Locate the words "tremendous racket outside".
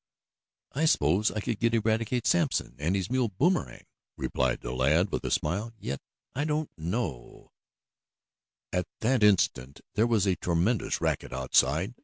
10.37-11.93